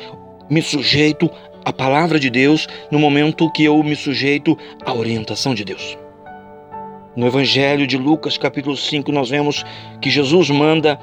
me 0.51 0.61
sujeito 0.61 1.31
à 1.65 1.73
palavra 1.73 2.19
de 2.19 2.31
Deus, 2.31 2.67
no 2.91 2.99
momento 2.99 3.51
que 3.53 3.65
eu 3.65 3.83
me 3.83 3.97
sujeito 3.97 4.57
à 4.85 4.93
orientação 4.95 5.55
de 5.55 5.65
Deus. 5.65 5.99
No 7.17 7.27
Evangelho 7.27 7.87
de 7.87 7.99
Lucas, 7.99 8.39
capítulo 8.39 8.77
5, 8.77 9.11
nós 9.13 9.31
vemos 9.31 9.65
que 10.01 10.09
Jesus 10.09 10.49
manda 10.49 10.99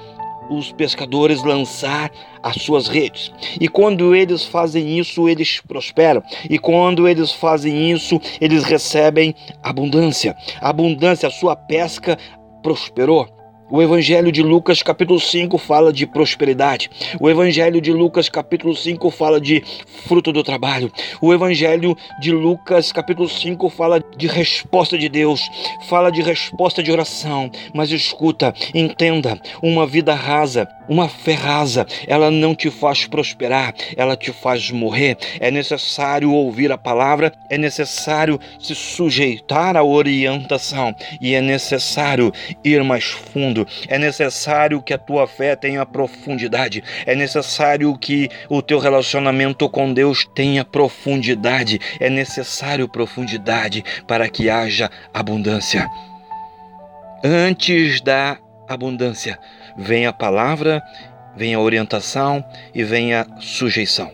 os 0.50 0.72
pescadores 0.72 1.44
lançar 1.44 2.10
as 2.42 2.62
suas 2.62 2.88
redes. 2.88 3.32
E 3.60 3.68
quando 3.68 4.16
eles 4.16 4.46
fazem 4.46 4.98
isso, 4.98 5.28
eles 5.28 5.60
prosperam. 5.60 6.24
E 6.50 6.58
quando 6.58 7.08
eles 7.08 7.32
fazem 7.32 7.92
isso, 7.92 8.20
eles 8.40 8.64
recebem 8.64 9.36
abundância. 9.62 10.36
abundância, 10.62 11.28
a 11.28 11.32
sua 11.32 11.56
pesca 11.56 12.18
prosperou. 12.64 13.37
O 13.70 13.82
Evangelho 13.82 14.32
de 14.32 14.42
Lucas, 14.42 14.82
capítulo 14.82 15.20
5, 15.20 15.58
fala 15.58 15.92
de 15.92 16.08
prosperidade. 16.08 16.90
O 17.20 17.30
Evangelho 17.30 17.82
de 17.82 17.92
Lucas, 17.92 18.30
capítulo 18.30 18.74
5, 18.74 19.12
fala 19.12 19.42
de 19.42 19.62
fruto 20.06 20.32
do 20.32 20.42
trabalho. 20.42 20.90
O 21.22 21.34
Evangelho 21.34 21.94
de 22.22 22.32
Lucas, 22.32 22.94
capítulo 22.94 23.28
5, 23.28 23.70
fala 23.70 24.02
de 24.16 24.26
resposta 24.26 24.98
de 24.98 25.10
Deus, 25.10 25.42
fala 25.90 26.10
de 26.10 26.22
resposta 26.22 26.82
de 26.82 26.94
oração. 26.94 27.52
Mas 27.74 27.92
escuta, 27.92 28.54
entenda: 28.74 29.38
uma 29.62 29.86
vida 29.86 30.16
rasa, 30.16 30.66
uma 30.88 31.10
fé 31.10 31.34
rasa, 31.34 31.86
ela 32.08 32.32
não 32.32 32.56
te 32.56 32.70
faz 32.70 33.06
prosperar, 33.06 33.74
ela 33.96 34.16
te 34.16 34.32
faz 34.32 34.72
morrer. 34.72 35.18
É 35.40 35.52
necessário 35.52 36.32
ouvir 36.32 36.72
a 36.72 36.78
palavra, 36.78 37.32
é 37.50 37.58
necessário 37.58 38.40
se 38.60 38.76
sujeitar 38.76 39.76
à 39.76 39.84
orientação 39.84 40.96
e 41.20 41.34
é 41.34 41.42
necessário 41.42 42.32
ir 42.64 42.84
mais 42.84 43.06
fundo. 43.06 43.68
É 43.88 43.98
necessário 43.98 44.82
que 44.82 44.94
a 44.94 44.98
tua 44.98 45.28
fé 45.28 45.56
tenha 45.56 45.86
profundidade. 45.86 46.84
É 47.06 47.16
necessário 47.16 47.98
que 47.98 48.30
o 48.50 48.62
teu 48.62 48.80
relacionamento 48.80 49.70
com 49.70 49.94
Deus 49.94 50.28
tenha 50.36 50.64
profundidade. 50.64 51.80
É 52.00 52.10
necessário 52.10 52.88
profundidade 52.88 53.84
para 54.08 54.30
que 54.30 54.50
haja 54.50 54.90
abundância. 55.14 55.88
Antes 57.24 58.00
da 58.02 58.38
abundância, 58.68 59.40
vem 59.78 60.06
a 60.06 60.14
palavra, 60.14 60.84
vem 61.36 61.54
a 61.54 61.60
orientação 61.60 62.44
e 62.74 62.84
vem 62.84 63.14
a 63.14 63.26
sujeição. 63.40 64.12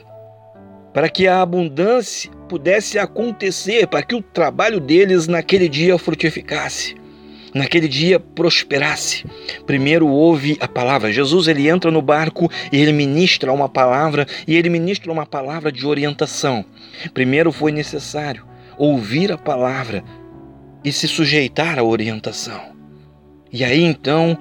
Para 0.93 1.09
que 1.09 1.27
a 1.27 1.41
abundância 1.41 2.29
pudesse 2.47 2.99
acontecer, 2.99 3.87
para 3.87 4.03
que 4.03 4.13
o 4.13 4.21
trabalho 4.21 4.79
deles 4.79 5.27
naquele 5.27 5.67
dia 5.67 5.97
frutificasse 5.97 6.95
naquele 7.53 7.87
dia 7.87 8.19
prosperasse. 8.19 9.25
Primeiro 9.65 10.07
ouve 10.07 10.57
a 10.59 10.67
palavra. 10.67 11.13
Jesus 11.13 11.47
ele 11.47 11.69
entra 11.69 11.91
no 11.91 12.01
barco 12.01 12.49
e 12.71 12.81
ele 12.81 12.91
ministra 12.91 13.53
uma 13.53 13.69
palavra 13.69 14.25
e 14.47 14.55
ele 14.55 14.69
ministra 14.69 15.11
uma 15.11 15.25
palavra 15.25 15.71
de 15.71 15.85
orientação. 15.85 16.65
Primeiro 17.13 17.51
foi 17.51 17.71
necessário 17.71 18.45
ouvir 18.77 19.31
a 19.31 19.37
palavra 19.37 20.03
e 20.83 20.91
se 20.91 21.07
sujeitar 21.07 21.77
à 21.77 21.83
orientação. 21.83 22.72
E 23.53 23.63
aí 23.63 23.83
então 23.83 24.35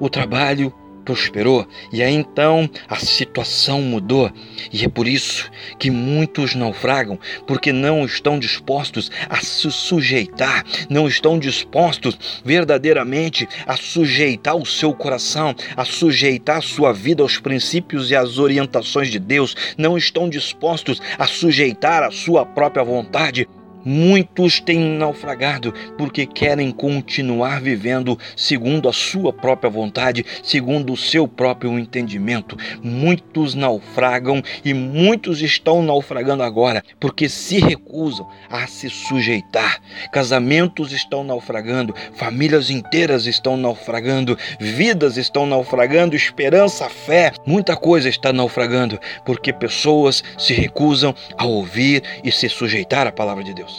o 0.00 0.08
trabalho 0.08 0.72
prosperou. 1.04 1.68
E 1.92 2.02
aí 2.02 2.14
então 2.14 2.68
a 2.88 2.96
situação 2.96 3.82
mudou. 3.82 4.32
E 4.72 4.82
é 4.82 4.88
por 4.88 5.06
isso 5.06 5.50
que 5.78 5.90
muitos 5.90 6.54
naufragam, 6.54 7.18
porque 7.46 7.70
não 7.70 8.04
estão 8.06 8.38
dispostos 8.38 9.10
a 9.28 9.36
se 9.36 9.70
sujeitar, 9.70 10.64
não 10.88 11.06
estão 11.06 11.38
dispostos 11.38 12.42
verdadeiramente 12.42 13.46
a 13.66 13.76
sujeitar 13.76 14.56
o 14.56 14.64
seu 14.64 14.94
coração, 14.94 15.54
a 15.76 15.84
sujeitar 15.84 16.56
a 16.56 16.62
sua 16.62 16.94
vida 16.94 17.22
aos 17.22 17.38
princípios 17.38 18.10
e 18.10 18.16
às 18.16 18.38
orientações 18.38 19.10
de 19.10 19.18
Deus, 19.18 19.54
não 19.76 19.98
estão 19.98 20.30
dispostos 20.30 21.00
a 21.18 21.26
sujeitar 21.26 22.02
a 22.02 22.10
sua 22.10 22.46
própria 22.46 22.82
vontade 22.82 23.46
Muitos 23.88 24.58
têm 24.58 24.80
naufragado 24.80 25.72
porque 25.96 26.26
querem 26.26 26.72
continuar 26.72 27.60
vivendo 27.60 28.18
segundo 28.34 28.88
a 28.88 28.92
sua 28.92 29.32
própria 29.32 29.70
vontade, 29.70 30.26
segundo 30.42 30.92
o 30.92 30.96
seu 30.96 31.28
próprio 31.28 31.78
entendimento. 31.78 32.56
Muitos 32.82 33.54
naufragam 33.54 34.42
e 34.64 34.74
muitos 34.74 35.40
estão 35.40 35.84
naufragando 35.84 36.42
agora 36.42 36.82
porque 36.98 37.28
se 37.28 37.60
recusam 37.60 38.28
a 38.50 38.66
se 38.66 38.90
sujeitar. 38.90 39.80
Casamentos 40.10 40.90
estão 40.90 41.22
naufragando, 41.22 41.94
famílias 42.14 42.70
inteiras 42.70 43.26
estão 43.26 43.56
naufragando, 43.56 44.36
vidas 44.58 45.16
estão 45.16 45.46
naufragando, 45.46 46.16
esperança, 46.16 46.88
fé, 46.88 47.32
muita 47.46 47.76
coisa 47.76 48.08
está 48.08 48.32
naufragando 48.32 48.98
porque 49.24 49.52
pessoas 49.52 50.24
se 50.36 50.52
recusam 50.54 51.14
a 51.38 51.46
ouvir 51.46 52.02
e 52.24 52.32
se 52.32 52.48
sujeitar 52.48 53.06
à 53.06 53.12
palavra 53.12 53.44
de 53.44 53.54
Deus. 53.54 53.75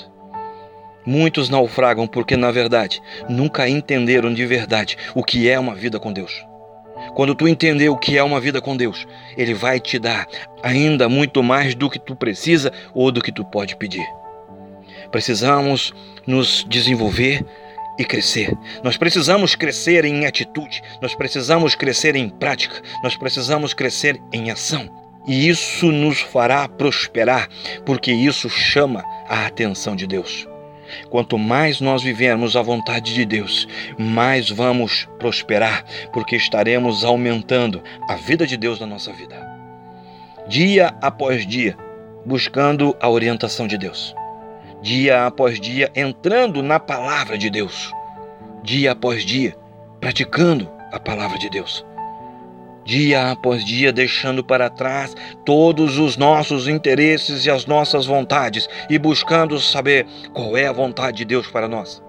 Muitos 1.08 1.48
naufragam 1.48 2.06
porque, 2.06 2.36
na 2.36 2.52
verdade, 2.52 3.02
nunca 3.30 3.70
entenderam 3.70 4.34
de 4.34 4.46
verdade 4.46 4.98
o 5.16 5.24
que 5.24 5.48
é 5.48 5.58
uma 5.58 5.74
vida 5.74 6.02
com 6.02 6.12
Deus. 6.12 6.46
Quando 7.16 7.34
tu 7.34 7.48
entender 7.48 7.88
o 7.88 7.96
que 7.96 8.18
é 8.18 8.22
uma 8.22 8.42
vida 8.42 8.60
com 8.60 8.76
Deus, 8.76 9.08
Ele 9.38 9.54
vai 9.54 9.80
te 9.80 9.98
dar 9.98 10.28
ainda 10.62 11.08
muito 11.08 11.42
mais 11.42 11.74
do 11.74 11.90
que 11.90 11.98
tu 11.98 12.14
precisa 12.14 12.74
ou 12.94 13.10
do 13.10 13.22
que 13.22 13.32
tu 13.32 13.46
pode 13.46 13.78
pedir. 13.78 14.06
Precisamos 15.10 15.94
nos 16.28 16.66
desenvolver 16.68 17.42
e 17.98 18.04
crescer. 18.04 18.54
Nós 18.84 18.98
precisamos 18.98 19.56
crescer 19.56 20.04
em 20.04 20.26
atitude, 20.26 20.84
nós 21.02 21.16
precisamos 21.16 21.74
crescer 21.74 22.18
em 22.18 22.28
prática, 22.28 22.82
nós 23.02 23.16
precisamos 23.16 23.74
crescer 23.74 24.22
em 24.34 24.52
ação. 24.52 24.90
E 25.26 25.48
isso 25.48 25.90
nos 25.90 26.20
fará 26.20 26.68
prosperar, 26.68 27.48
porque 27.86 28.12
isso 28.12 28.50
chama 28.50 29.06
a 29.30 29.46
atenção 29.46 29.96
de 29.96 30.06
Deus. 30.06 30.46
Quanto 31.10 31.38
mais 31.38 31.82
nós 31.82 32.03
vivermos 32.03 32.56
a 32.56 32.62
vontade 32.62 33.13
de 33.13 33.25
Deus, 33.25 33.67
mais 33.98 34.50
vamos 34.50 35.08
prosperar, 35.20 35.84
porque 36.12 36.36
estaremos 36.36 37.03
aumentando 37.03 37.82
a 38.10 38.15
vida 38.15 38.46
de 38.46 38.58
Deus 38.58 38.79
na 38.79 38.86
nossa 38.86 39.12
vida. 39.13 39.36
Dia 40.48 40.94
após 41.01 41.46
dia, 41.46 41.77
buscando 42.25 42.96
a 43.01 43.10
orientação 43.10 43.67
de 43.67 43.77
Deus. 43.77 44.15
Dia 44.82 45.25
após 45.25 45.60
dia, 45.60 45.91
entrando 45.96 46.62
na 46.62 46.79
palavra 46.79 47.38
de 47.38 47.50
Deus. 47.50 47.91
Dia 48.63 48.91
após 48.91 49.25
dia, 49.25 49.56
praticando 50.00 50.70
a 50.91 51.00
palavra 51.00 51.38
de 51.38 51.50
Deus 51.50 51.86
dia 52.88 53.32
após 53.32 53.65
dia, 53.65 53.91
deixando 53.91 54.41
para 54.41 54.70
trás 54.70 55.13
todos 55.44 56.00
os 56.00 56.15
nossos 56.15 56.70
interesses 56.70 57.46
e 57.46 57.51
as 57.51 57.65
nossas 57.65 58.06
vontades 58.06 58.70
e 58.89 58.98
buscando 58.98 59.60
saber 59.60 60.08
qual 60.34 60.56
é 60.56 60.67
a 60.67 60.72
vontade 60.72 61.17
de 61.17 61.25
Deus 61.25 61.48
para 61.48 61.67
nós. 61.67 62.01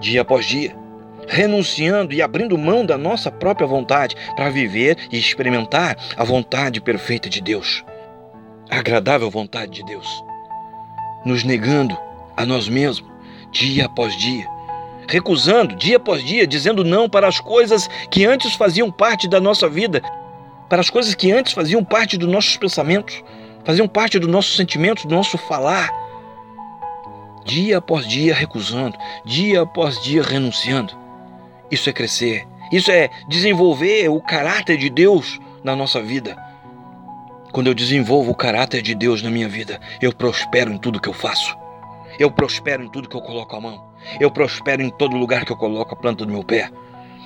Dia 0.00 0.22
após 0.22 0.44
dia, 0.46 0.74
renunciando 1.28 2.12
e 2.12 2.20
abrindo 2.20 2.58
mão 2.58 2.84
da 2.84 2.98
nossa 2.98 3.30
própria 3.30 3.68
vontade 3.68 4.16
para 4.34 4.50
viver 4.50 4.98
e 5.12 5.16
experimentar 5.16 5.96
a 6.16 6.24
vontade 6.24 6.80
perfeita 6.80 7.28
de 7.28 7.40
Deus, 7.40 7.84
a 8.68 8.78
agradável 8.78 9.30
vontade 9.30 9.70
de 9.70 9.84
Deus, 9.84 10.08
nos 11.24 11.44
negando 11.44 11.96
a 12.36 12.44
nós 12.44 12.68
mesmos 12.68 13.08
dia 13.52 13.86
após 13.86 14.16
dia 14.16 14.44
recusando 15.10 15.74
dia 15.74 15.96
após 15.96 16.22
dia, 16.22 16.46
dizendo 16.46 16.84
não 16.84 17.08
para 17.08 17.26
as 17.26 17.40
coisas 17.40 17.88
que 18.10 18.24
antes 18.24 18.54
faziam 18.54 18.90
parte 18.90 19.28
da 19.28 19.40
nossa 19.40 19.68
vida, 19.68 20.00
para 20.68 20.80
as 20.80 20.88
coisas 20.88 21.16
que 21.16 21.32
antes 21.32 21.52
faziam 21.52 21.84
parte 21.84 22.16
dos 22.16 22.28
nossos 22.28 22.56
pensamentos, 22.56 23.22
faziam 23.64 23.88
parte 23.88 24.20
dos 24.20 24.28
nossos 24.28 24.56
sentimentos, 24.56 25.04
do 25.04 25.14
nosso 25.14 25.36
falar. 25.36 25.90
Dia 27.44 27.78
após 27.78 28.06
dia 28.06 28.32
recusando, 28.32 28.96
dia 29.24 29.62
após 29.62 30.00
dia 30.00 30.22
renunciando. 30.22 30.96
Isso 31.70 31.90
é 31.90 31.92
crescer, 31.92 32.46
isso 32.70 32.90
é 32.90 33.10
desenvolver 33.28 34.08
o 34.08 34.20
caráter 34.20 34.76
de 34.76 34.88
Deus 34.88 35.40
na 35.64 35.74
nossa 35.74 36.00
vida. 36.00 36.36
Quando 37.50 37.66
eu 37.66 37.74
desenvolvo 37.74 38.30
o 38.30 38.36
caráter 38.36 38.80
de 38.80 38.94
Deus 38.94 39.22
na 39.22 39.30
minha 39.30 39.48
vida, 39.48 39.80
eu 40.00 40.12
prospero 40.12 40.72
em 40.72 40.78
tudo 40.78 41.00
que 41.00 41.08
eu 41.08 41.12
faço. 41.12 41.58
Eu 42.16 42.30
prospero 42.30 42.84
em 42.84 42.88
tudo 42.88 43.08
que 43.08 43.16
eu 43.16 43.22
coloco 43.22 43.56
a 43.56 43.60
mão. 43.60 43.89
Eu 44.18 44.30
prospero 44.30 44.82
em 44.82 44.90
todo 44.90 45.16
lugar 45.16 45.44
que 45.44 45.52
eu 45.52 45.56
coloco 45.56 45.94
a 45.94 45.96
planta 45.96 46.24
do 46.24 46.32
meu 46.32 46.44
pé. 46.44 46.70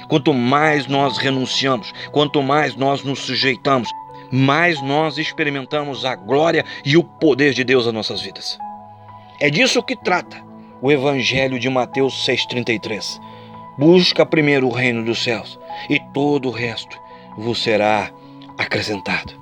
Quanto 0.08 0.34
mais 0.34 0.86
nós 0.86 1.16
renunciamos, 1.18 1.92
quanto 2.12 2.42
mais 2.42 2.76
nós 2.76 3.02
nos 3.02 3.20
sujeitamos, 3.20 3.88
mais 4.30 4.82
nós 4.82 5.16
experimentamos 5.18 6.04
a 6.04 6.14
glória 6.14 6.64
e 6.84 6.96
o 6.96 7.04
poder 7.04 7.54
de 7.54 7.64
Deus 7.64 7.86
nas 7.86 7.94
nossas 7.94 8.20
vidas. 8.20 8.58
É 9.40 9.48
disso 9.50 9.82
que 9.82 9.96
trata 9.96 10.42
o 10.82 10.90
Evangelho 10.92 11.58
de 11.58 11.68
Mateus 11.70 12.26
6,33. 12.26 13.20
Busca 13.78 14.24
primeiro 14.26 14.68
o 14.68 14.72
reino 14.72 15.04
dos 15.04 15.22
céus, 15.22 15.58
e 15.88 15.98
todo 16.12 16.48
o 16.48 16.52
resto 16.52 16.98
vos 17.36 17.62
será 17.62 18.10
acrescentado. 18.58 19.32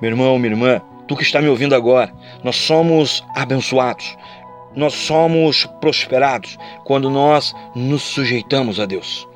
Meu 0.00 0.10
irmão, 0.10 0.38
minha 0.38 0.52
irmã, 0.52 0.80
tu 1.06 1.16
que 1.16 1.22
está 1.22 1.40
me 1.40 1.48
ouvindo 1.48 1.74
agora, 1.74 2.12
nós 2.42 2.56
somos 2.56 3.24
abençoados, 3.34 4.16
nós 4.76 4.92
somos 4.92 5.64
prosperados 5.80 6.58
quando 6.84 7.08
nós 7.08 7.54
nos 7.74 8.02
sujeitamos 8.02 8.78
a 8.78 8.86
Deus. 8.86 9.26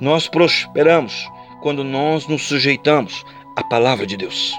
Nós 0.00 0.28
prosperamos 0.28 1.30
quando 1.62 1.84
nós 1.84 2.26
nos 2.26 2.42
sujeitamos 2.42 3.24
à 3.56 3.62
palavra 3.62 4.06
de 4.06 4.16
Deus. 4.16 4.52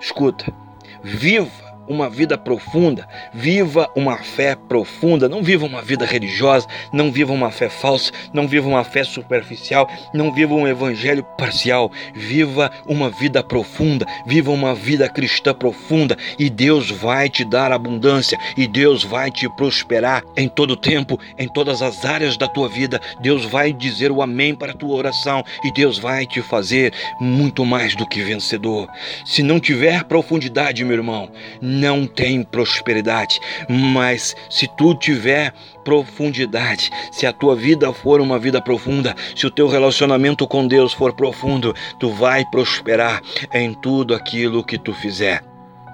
Escuta, 0.00 0.54
viva 1.02 1.63
uma 1.88 2.08
vida 2.08 2.36
profunda, 2.36 3.06
viva 3.32 3.88
uma 3.94 4.16
fé 4.16 4.54
profunda, 4.54 5.28
não 5.28 5.42
viva 5.42 5.66
uma 5.66 5.82
vida 5.82 6.04
religiosa, 6.04 6.66
não 6.92 7.10
viva 7.10 7.32
uma 7.32 7.50
fé 7.50 7.68
falsa, 7.68 8.12
não 8.32 8.46
viva 8.48 8.68
uma 8.68 8.84
fé 8.84 9.04
superficial, 9.04 9.88
não 10.12 10.32
viva 10.32 10.54
um 10.54 10.66
evangelho 10.66 11.24
parcial, 11.36 11.90
viva 12.14 12.70
uma 12.86 13.10
vida 13.10 13.42
profunda, 13.42 14.06
viva 14.26 14.50
uma 14.50 14.74
vida 14.74 15.08
cristã 15.08 15.54
profunda 15.54 16.16
e 16.38 16.48
Deus 16.48 16.90
vai 16.90 17.28
te 17.28 17.44
dar 17.44 17.72
abundância 17.72 18.38
e 18.56 18.66
Deus 18.66 19.02
vai 19.02 19.30
te 19.30 19.48
prosperar 19.56 20.22
em 20.36 20.48
todo 20.48 20.76
tempo, 20.76 21.18
em 21.38 21.48
todas 21.48 21.82
as 21.82 22.04
áreas 22.04 22.36
da 22.36 22.48
tua 22.48 22.68
vida. 22.68 23.00
Deus 23.20 23.44
vai 23.44 23.72
dizer 23.72 24.10
o 24.10 24.22
amém 24.22 24.54
para 24.54 24.72
a 24.72 24.76
tua 24.76 24.94
oração 24.94 25.44
e 25.64 25.72
Deus 25.72 25.98
vai 25.98 26.26
te 26.26 26.40
fazer 26.42 26.92
muito 27.20 27.64
mais 27.64 27.94
do 27.94 28.06
que 28.06 28.22
vencedor. 28.22 28.88
Se 29.24 29.42
não 29.42 29.60
tiver 29.60 30.04
profundidade, 30.04 30.84
meu 30.84 30.96
irmão, 30.96 31.30
não 31.74 32.06
tem 32.06 32.42
prosperidade, 32.42 33.40
mas 33.68 34.34
se 34.48 34.68
tu 34.76 34.94
tiver 34.94 35.52
profundidade, 35.84 36.90
se 37.12 37.26
a 37.26 37.32
tua 37.32 37.54
vida 37.54 37.92
for 37.92 38.20
uma 38.20 38.38
vida 38.38 38.60
profunda, 38.60 39.14
se 39.34 39.46
o 39.46 39.50
teu 39.50 39.68
relacionamento 39.68 40.46
com 40.46 40.66
Deus 40.66 40.92
for 40.92 41.12
profundo, 41.12 41.74
tu 41.98 42.10
vai 42.10 42.44
prosperar 42.46 43.20
em 43.52 43.74
tudo 43.74 44.14
aquilo 44.14 44.64
que 44.64 44.78
tu 44.78 44.94
fizer. 44.94 45.42